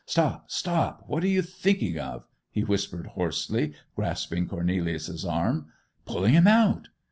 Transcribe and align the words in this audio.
'Stop, 0.03 0.49
stop, 0.49 1.03
what 1.05 1.23
are 1.23 1.27
you 1.27 1.43
thinking 1.43 1.99
of?' 1.99 2.25
he 2.49 2.63
whispered 2.63 3.05
hoarsely, 3.05 3.75
grasping 3.95 4.47
Cornelius's 4.47 5.23
arm. 5.23 5.67
'Pulling 6.07 6.33
him 6.33 6.47
out! 6.47 6.87